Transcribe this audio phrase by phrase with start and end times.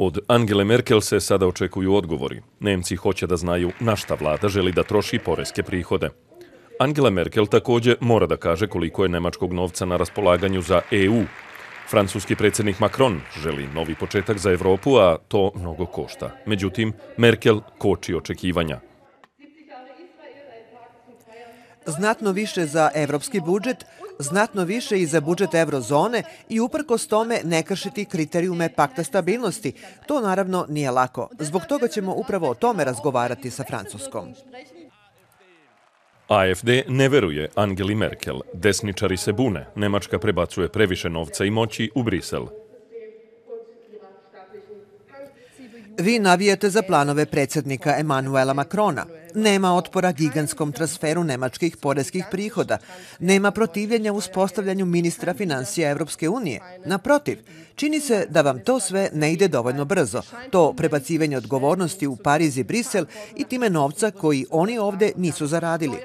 [0.00, 2.40] Od Angele Merkel se sada očekuju odgovori.
[2.60, 6.10] Nemci hoće da znaju na šta vlada želi da troši poreske prihode.
[6.78, 11.22] Angela Merkel također mora da kaže koliko je nemačkog novca na raspolaganju za EU.
[11.90, 16.30] Francuski predsjednik Macron želi novi početak za Evropu, a to mnogo košta.
[16.46, 18.80] Međutim, Merkel koči očekivanja.
[21.88, 23.84] Znatno više za evropski budžet,
[24.18, 29.72] znatno više i za budžet eurozone i uprkos tome ne kršiti kriterijume pakta stabilnosti.
[30.06, 31.28] To naravno nije lako.
[31.38, 34.34] Zbog toga ćemo upravo o tome razgovarati sa Francuskom.
[36.28, 38.40] AFD ne veruje Angeli Merkel.
[38.52, 39.66] Desničari se bune.
[39.74, 42.46] Nemačka prebacuje previše novca i moći u Brisel.
[45.98, 49.06] Vi navijete za planove predsjednika Emanuela Makrona.
[49.38, 52.78] Nema otpora gigantskom transferu nemačkih poreskih prihoda.
[53.18, 56.60] Nema protivljenja u spostavljanju ministra financija Evropske unije.
[56.84, 57.38] Naprotiv,
[57.74, 60.22] čini se da vam to sve ne ide dovoljno brzo.
[60.50, 63.04] To prebacivanje odgovornosti u Pariz i Brisel
[63.36, 65.96] i time novca koji oni ovde nisu zaradili.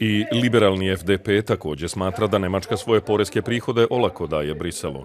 [0.00, 5.04] I liberalni FDP također smatra da Nemačka svoje poreske prihode olako daje Briselu.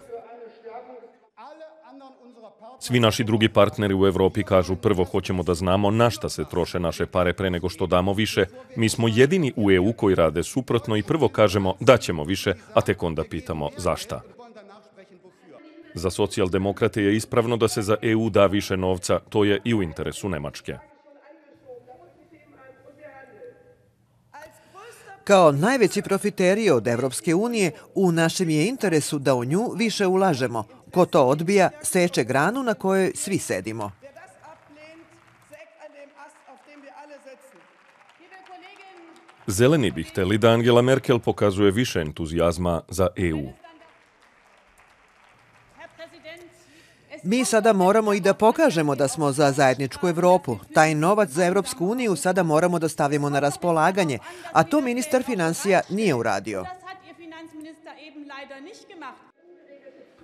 [2.84, 6.80] Svi naši drugi partneri u Evropi kažu prvo hoćemo da znamo na šta se troše
[6.80, 8.46] naše pare pre nego što damo više.
[8.76, 12.82] Mi smo jedini u EU koji rade suprotno i prvo kažemo da ćemo više, a
[12.82, 14.22] tek onda pitamo zašta.
[15.94, 19.84] Za socijaldemokrate je ispravno da se za EU da više novca, to je i u
[19.84, 20.78] interesu Nemačke.
[25.24, 30.81] Kao najveći profiteri od Evropske unije, u našem je interesu da u nju više ulažemo.
[30.92, 33.92] Ko to odbija, seče granu na kojoj svi sedimo.
[39.48, 43.62] Zeleni bi hteli da Angela Merkel pokazuje više entuzijazma za EU.
[47.24, 50.58] Mi sada moramo i da pokažemo da smo za zajedničku Evropu.
[50.74, 54.20] Taj novac za Evropsku uniju sada moramo da stavimo na raspolaganje,
[54.52, 56.66] a to ministar financija nije uradio.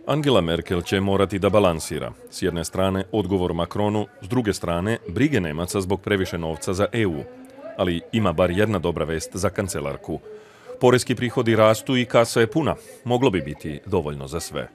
[0.06, 2.12] Angela Merkel će morati da balansira.
[2.30, 7.24] S jedne strane, odgovor Makronu, s druge strane, brige Nemaca zbog previše novca za EU.
[7.78, 10.20] Ali ima bar jedna dobra vest za kancelarku.
[10.80, 12.76] Poreski prihodi rastu i kasa je puna.
[13.04, 14.68] Moglo bi biti dovoljno za sve.